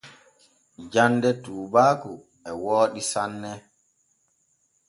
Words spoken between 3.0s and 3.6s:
sanne.